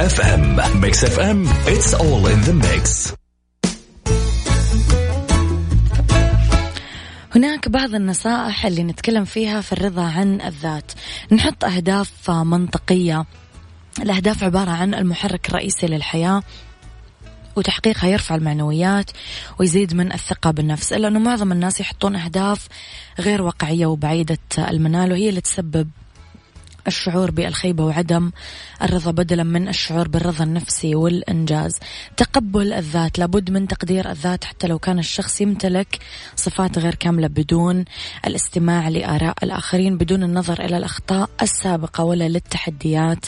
FM 0.00 0.80
Mix 0.80 1.04
FM 1.04 1.46
it's 1.46 1.94
all 1.94 2.26
in 2.26 2.48
the 2.48 2.54
mix. 2.64 3.14
هناك 7.34 7.68
بعض 7.68 7.94
النصائح 7.94 8.66
اللي 8.66 8.82
نتكلم 8.82 9.24
فيها 9.24 9.60
في 9.60 9.72
الرضا 9.72 10.02
عن 10.02 10.40
الذات. 10.40 10.92
نحط 11.32 11.64
أهداف 11.64 12.30
منطقية. 12.30 13.24
الأهداف 14.02 14.44
عبارة 14.44 14.70
عن 14.70 14.94
المحرك 14.94 15.48
الرئيسي 15.48 15.86
للحياة 15.86 16.42
وتحقيقها 17.56 18.08
يرفع 18.08 18.34
المعنويات 18.34 19.10
ويزيد 19.58 19.94
من 19.94 20.12
الثقة 20.12 20.50
بالنفس 20.50 20.92
إلا 20.92 21.08
أنه 21.08 21.18
معظم 21.18 21.52
الناس 21.52 21.80
يحطون 21.80 22.16
أهداف 22.16 22.68
غير 23.18 23.42
واقعية 23.42 23.86
وبعيدة 23.86 24.38
المنال 24.58 25.12
وهي 25.12 25.28
اللي 25.28 25.40
تسبب 25.40 25.88
الشعور 26.86 27.30
بالخيبة 27.30 27.84
وعدم 27.84 28.30
الرضا 28.82 29.10
بدلا 29.10 29.42
من 29.42 29.68
الشعور 29.68 30.08
بالرضا 30.08 30.44
النفسي 30.44 30.94
والإنجاز. 30.94 31.72
تقبل 32.16 32.72
الذات 32.72 33.18
لابد 33.18 33.50
من 33.50 33.68
تقدير 33.68 34.10
الذات 34.10 34.44
حتى 34.44 34.66
لو 34.66 34.78
كان 34.78 34.98
الشخص 34.98 35.40
يمتلك 35.40 35.98
صفات 36.36 36.78
غير 36.78 36.94
كاملة 36.94 37.26
بدون 37.26 37.84
الاستماع 38.26 38.88
لآراء 38.88 39.34
الآخرين 39.42 39.98
بدون 39.98 40.22
النظر 40.22 40.64
إلى 40.64 40.76
الأخطاء 40.76 41.30
السابقة 41.42 42.04
ولا 42.04 42.28
للتحديات 42.28 43.26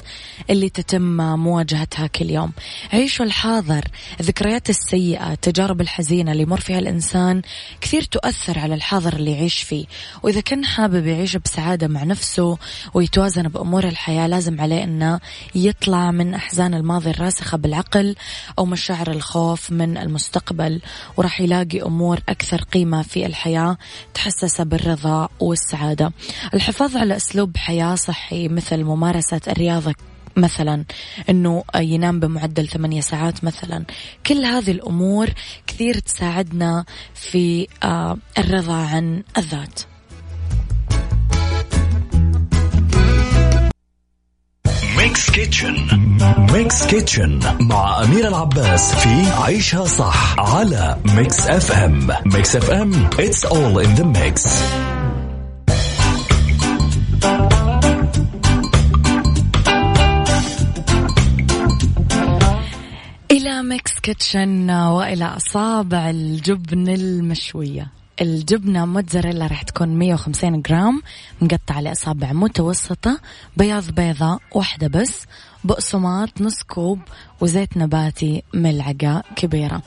اللي 0.51 0.69
تتم 0.69 1.17
مواجهتها 1.39 2.07
كل 2.07 2.31
يوم. 2.31 2.53
عيشوا 2.93 3.27
الحاضر. 3.27 3.85
الذكريات 4.21 4.71
السيئة 4.71 5.33
التجارب 5.33 5.81
الحزينة 5.81 6.33
اللي 6.33 6.43
يمر 6.43 6.61
فيها 6.61 6.79
الإنسان 6.79 7.43
كثير 7.81 8.03
تؤثر 8.03 8.59
على 8.59 8.75
الحاضر 8.75 9.13
اللي 9.13 9.33
يعيش 9.33 9.63
فيه. 9.63 9.85
وإذا 10.23 10.41
كان 10.41 10.65
حابب 10.65 11.07
يعيش 11.07 11.37
بسعادة 11.37 11.89
مع 11.89 12.05
نفسه 12.05 12.59
ويتوازن 12.95 13.42
بأمور 13.49 13.85
الحياة 13.85 14.27
لازم 14.27 14.61
عليه 14.61 14.85
أنه 14.85 15.21
يطلع 15.55 16.11
من 16.11 16.35
أحزان 16.35 16.75
الماضي 16.75 17.11
الراسخة 17.11 17.59
بالعقل 17.59 18.17
أو 18.59 18.65
مشاعر 18.65 19.11
الخوف 19.11 19.71
من 19.71 19.97
المستقبل 19.97 20.81
وراح 21.17 21.41
يلاقي 21.41 21.83
أمور 21.83 22.21
أكثر 22.29 22.63
قيمة 22.63 23.03
في 23.03 23.27
الحياة 23.27 23.77
تحسسه 24.15 24.65
بالرضا 24.65 25.29
والسعادة. 25.41 26.13
الحفاظ 26.55 26.97
على 26.97 27.17
أسلوب 27.17 27.57
حياة 27.57 27.95
صحي 27.95 28.49
مثل 28.49 28.85
ممارسة 28.85 29.41
الرياضة 29.49 29.95
مثلا 30.37 30.85
إنه 31.31 31.65
ينام 31.77 32.21
بمعدل 32.21 32.69
ثمانية 32.69 33.01
ساعات 33.01 33.45
مثلا. 33.45 33.85
كل 34.27 34.45
هذه 34.45 34.71
الأمور 34.71 35.29
كثير 35.67 35.99
تساعدنا 35.99 36.85
في 37.15 37.69
آه، 37.83 38.19
الرضا 38.39 38.75
عن 38.75 39.23
الذات. 39.39 39.92
Mix 45.03 45.31
Kitchen 45.31 45.75
Mix 46.53 46.87
Kitchen 46.87 47.41
مع 47.61 48.05
أمير 48.05 48.29
العباس 48.29 48.95
في 48.95 49.31
عيشها 49.43 49.85
صح 49.85 50.41
على 50.41 50.97
Mix 51.17 51.47
FM 51.47 52.09
Mix 52.27 52.57
FM 52.57 53.11
it's 53.11 53.45
all 53.45 53.79
in 53.85 53.91
the 53.99 54.05
mix. 54.05 54.49
إلى 63.31 63.63
Mix 63.63 64.01
Kitchen 64.03 64.71
وإلى 64.71 65.25
أصابع 65.25 66.11
الجبن 66.11 66.89
المشوية. 66.89 68.02
الجبنة 68.23 68.87
موتزاريلا 68.87 69.47
راح 69.47 69.63
تكون 69.63 69.89
150 69.89 70.63
جرام 70.63 71.03
مقطعة 71.41 71.81
لأصابع 71.81 72.33
متوسطة 72.33 73.21
بياض 73.57 73.91
بيضة 73.91 74.39
واحدة 74.55 74.89
بس 74.89 75.27
بقسماط 75.65 76.41
نص 76.41 76.63
كوب 76.63 76.99
وزيت 77.41 77.77
نباتي 77.77 78.43
ملعقة 78.55 79.23
كبيرة. 79.37 79.83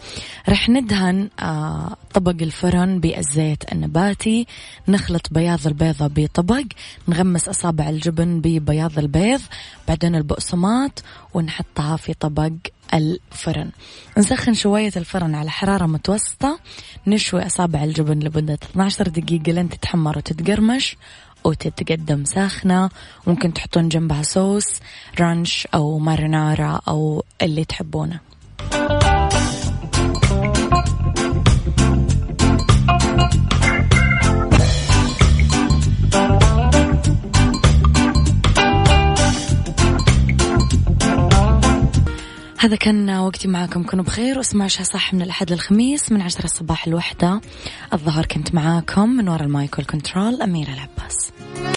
رح 0.49 0.69
ندهن 0.69 1.29
آه 1.39 1.95
طبق 2.13 2.35
الفرن 2.41 2.99
بالزيت 2.99 3.71
النباتي 3.71 4.47
نخلط 4.87 5.27
بياض 5.31 5.67
البيضة 5.67 6.07
بطبق 6.07 6.63
نغمس 7.07 7.49
أصابع 7.49 7.89
الجبن 7.89 8.41
ببياض 8.41 8.99
البيض 8.99 9.41
بعدين 9.87 10.15
البقسماط 10.15 11.03
ونحطها 11.33 11.97
في 11.97 12.13
طبق 12.13 12.51
الفرن. 12.93 13.71
نسخن 14.17 14.53
شوية 14.53 14.91
الفرن 14.97 15.35
على 15.35 15.49
حرارة 15.49 15.85
متوسطة 15.85 16.59
نشوي 17.07 17.45
أصابع 17.45 17.83
الجبن 17.83 18.19
لمدة 18.19 18.53
12 18.63 19.07
دقيقة 19.07 19.51
لين 19.51 19.69
تتحمر 19.69 20.17
وتتقرمش. 20.17 20.97
وتتقدم 21.45 22.25
ساخنة. 22.25 22.89
ممكن 23.27 23.53
تحطون 23.53 23.89
جنبها 23.89 24.23
صوص 24.23 24.79
رانش 25.19 25.67
أو 25.73 25.99
مارينارا 25.99 26.81
أو 26.87 27.23
اللي 27.41 27.65
تحبونه. 27.65 28.19
هذا 42.65 42.75
كان 42.75 43.09
وقتي 43.09 43.47
معاكم. 43.47 43.83
كونوا 43.83 44.05
بخير 44.05 44.37
واسمعوا 44.37 44.67
شها 44.67 44.83
صح 44.83 45.13
من 45.13 45.21
الأحد 45.21 45.51
للخميس 45.51 46.11
من 46.11 46.21
عشرة 46.21 46.45
الصباح 46.45 46.87
الوحدة 46.87 47.41
الظهر 47.93 48.25
كنت 48.25 48.55
معاكم 48.55 49.09
من 49.09 49.29
وراء 49.29 49.43
المايك 49.43 49.77
والكنترول 49.77 50.41
أميرة 50.41 50.69
العباس. 50.69 51.31